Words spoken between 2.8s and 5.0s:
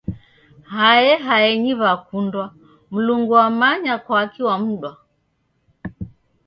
mlungu wamanya kwaki wamudwa